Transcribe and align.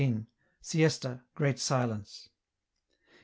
Siesta, 0.61 1.21
Great 1.35 1.59
Silence. 1.59 2.29